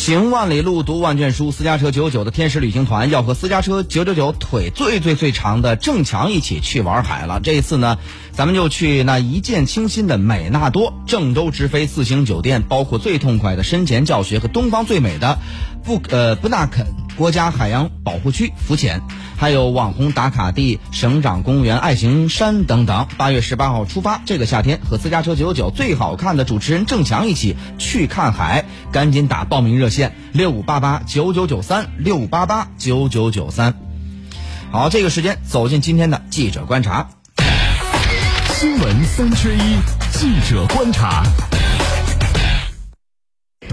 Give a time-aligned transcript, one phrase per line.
[0.00, 1.52] 行万里路，读万卷书。
[1.52, 7.38] 私家车九九九的天使旅行团要和私家车九九九腿最最最长的郑强一起去玩海了。
[7.38, 7.98] 这一次呢，
[8.32, 10.94] 咱们就去那一见倾心的美纳多。
[11.06, 15.38] 郑州直飞四星酒店，包括最痛快的深潜教学和东方最美的
[15.84, 16.86] 布呃布纳肯
[17.18, 19.02] 国家海洋保护区浮潜，
[19.40, 23.08] 还有网红打卡地省长公园、爱情山等等。
[23.16, 33.74] 八月十八号出发，这个夏天和私家车九九九最好看的主持人郑强一起去看海，赶紧打报名热线六五八八九九九三六五八八九九九三。
[34.70, 37.08] 好，这个时间走进今天的记者观察。
[38.52, 39.78] 新闻三缺一，
[40.12, 41.24] 记者观察。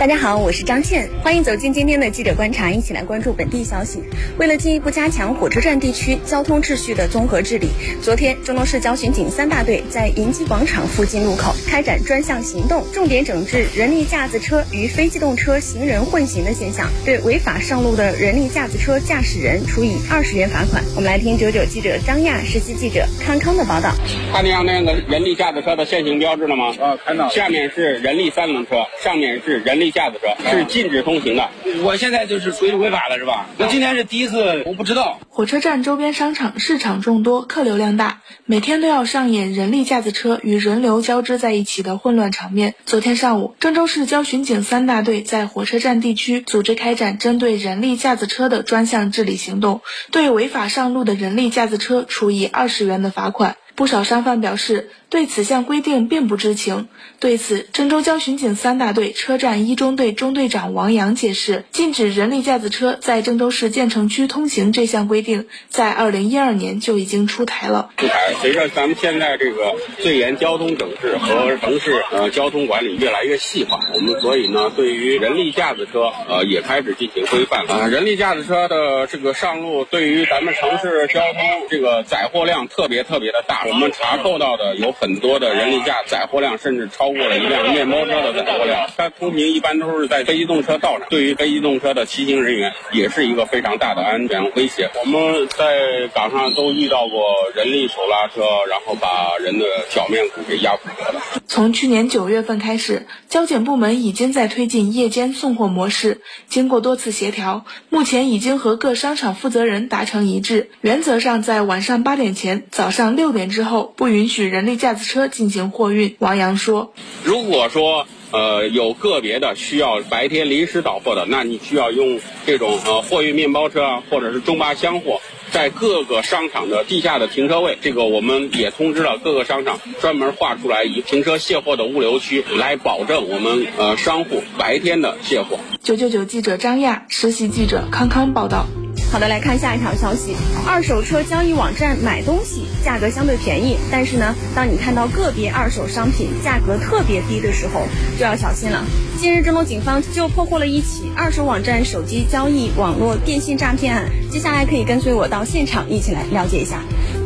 [0.00, 4.02] 大家好，我是张倩，欢迎走进今天的记者观察，一起来关注本地消息。
[4.38, 7.68] 为了进一步加强火车站地区交通秩序的综合治理，
[8.00, 20.82] 昨天郑州市交巡警三大队在银基广场附近路口开展专项行动，重点整治人力架子车与非机动车行人混行的现象，对违法上路的人力架子车驾驶人处以二十元罚款。
[20.96, 23.92] 我们来听九九记者张亚、实习记者康康的报道。
[24.32, 26.74] 看见那个人力架子车的限行标志了吗？
[26.80, 27.28] 啊，看到。
[27.28, 31.48] 下面是人力三轮车，上面是人力架子车，是禁止通行的。
[31.82, 33.46] 我现在就是属于违法了，是吧？
[33.58, 35.18] 我今天是第一次，我不知道。
[35.28, 42.74] 火车站周边商场市场众多，客流量大，每天都要上演人力架子车与人流交织在一起的混乱场面。
[42.84, 49.80] 昨天上午，郑州市交巡警三大队在火车站地区组织开展针对人力架子车的专项治理行动，
[50.10, 53.56] 对违法上路的人力架子车处以二十元的罚款。
[53.76, 56.88] 不少商贩表示对此项规定并不知情。
[57.18, 67.90] 对此，郑州交巡警三大队车站一中队中队长王阳解释，禁止人力架子车在郑州市建成区通行这项规定，在二零一二年就已经出台了。
[67.98, 77.88] 出台，随着咱们现在这个最严交通整治和城市呃交通管理越来越细化，我们所以呢，对于人力架子车呃也开始进行规范啊。
[77.88, 83.64] 人力架子车的这个上路，对于咱们城市交通这个载货量特别特别的大。
[83.66, 88.86] 我们查扣到的有很多的人力架载货量，甚至超过了一辆面包车的载货量。
[88.98, 94.90] 它通行一般都是在非机动车道上，对于非机动车的骑行人员也是一个非常大的安全威胁。
[95.00, 97.24] 我们在岗上都遇到过
[97.54, 101.22] 人力手拉车，然后把人的脚面骨给压骨折了。
[101.48, 106.20] 从去年九月份开始，交警部门已经在推进夜间送货模式。
[106.48, 116.16] 经过多次协调，目前已经和各商场负责人达成一致，原则上在晚上八点前、早上六点之后不允许人力架子车进行货运。
[116.18, 116.92] 王阳说
[117.24, 135.58] ：“如果说呃有个别的需要白天临时倒货的，那你需要用这种呃货运面包车啊，或者是中巴箱货。”在各个商场的地下的停车位，这个我们也通知了各个商场，专门划出来以停车卸货的物流区，来保证我们呃商户白天的卸货。
[135.82, 138.64] 九九九记者张亚，实习记者康康报道。
[139.10, 140.36] 好的，来看下一条消息。
[140.64, 148.84] 二手车交易网站买东西价格相对便宜，但是呢，当你看到个别二手商品价格特别低的时候，就要小心了。
[149.18, 154.08] 近日，郑州警方就破获了一起二手网站手机交易网络电信诈骗案。
[154.30, 156.80] 接下来可以跟随我到现场一起来了解一下。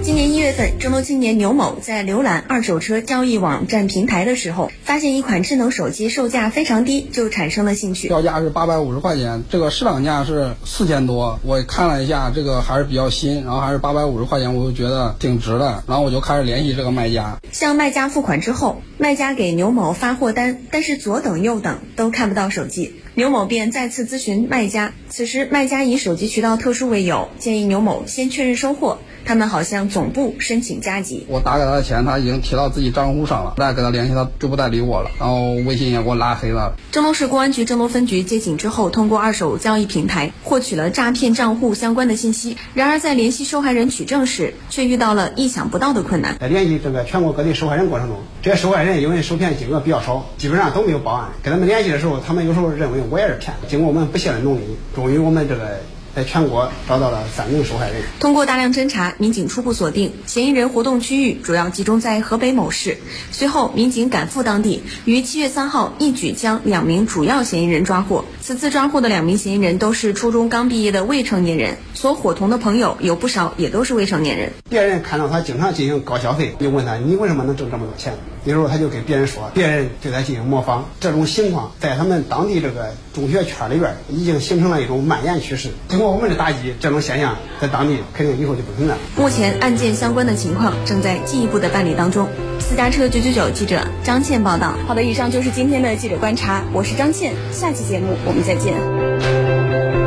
[0.04, 8.08] 今年一月份，郑州青年牛某在浏览二手车交易网站平台的时候，发现一款智能手机售价非常低，就产生了兴趣。
[8.08, 11.40] 标价是八百五十块钱，这个市场价是四千多。
[11.42, 15.82] 我看了一下，这个还是比较新，然后还是八百五十块钱，我就觉得挺值的。
[15.88, 17.38] 然后我就开始联系这个卖家。
[17.50, 22.94] 向卖家付款之后，卖家给牛某发货单，但是左等右等都看不到手机。
[23.16, 28.98] 牛某便再次咨询卖家，此时卖家以手机渠道特殊为由，建议牛某先确认收货。
[29.26, 31.24] 他们好向总部申请加急。
[31.28, 36.74] 我打给他的钱，他已经提到自己账户上了，再给他联系，他就不再理我了，然后微信也给我拉黑了。
[36.92, 42.58] 郑州市公安局郑州分局接警之后，通过二手交易平台获取了诈骗账户相关的信息。
[42.74, 46.36] 然而，在联系受害人取证时，却遇到了意想不到的困难。
[46.38, 51.30] 在联系这个全国各地受害人过程中，这些受害人因为受骗金额比较少，基本上都没有报案。
[51.42, 53.54] 跟他们联系的时候，他们有时候认为我也是骗。
[53.68, 55.78] 经过我们不懈的努力，终于我们这个。
[56.14, 58.02] 在全国找到了三名受害人。
[58.20, 62.98] 通过大量侦查，民警初步锁定嫌疑人活动区域主要集中在河北某市。
[63.32, 68.24] 随后，民警赶赴当地，于七月三号一举将两名主要嫌疑人抓获。
[68.40, 74.52] 此次抓获的两名嫌疑人都是初中刚毕业的未成年人，所伙同的朋友有不少也都是未成年人。
[74.68, 78.14] 别人看到他经常进行高消费，就问他你为什么能挣这么多钱？
[78.44, 80.90] 有时候他就给别人说，别人对他进行模仿。
[81.00, 85.70] 这种情况在他们当地这个中学圈里边已经形成了一种蔓延趋势。
[85.88, 88.94] 经过我们的打击，这种现象在当地肯定以后就不存在。
[89.16, 92.28] 目前案件相关的情况正在进一步的办理当中。
[92.60, 94.74] 私家车九九九记者张倩报道。
[94.86, 100.03] 好的，以上就是今天的记者观察，我是张倩，下期节目我们再见。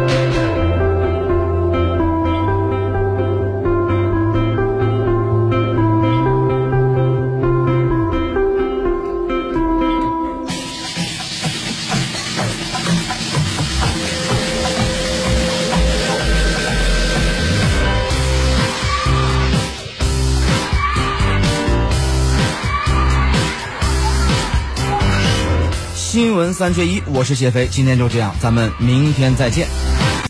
[26.18, 29.68] 新闻三缺一，我是谢飞，今天就这样，咱们明天再见。